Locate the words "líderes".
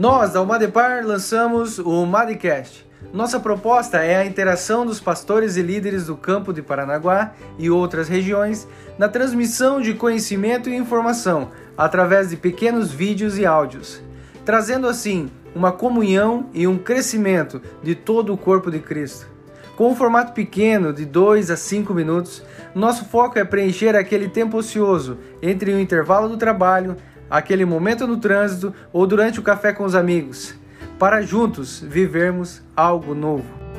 5.62-6.06